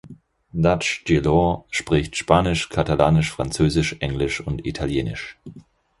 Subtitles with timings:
[0.51, 5.37] Duch Guillot spricht Spanisch, Katalanisch, Französisch, Englisch und Italienisch.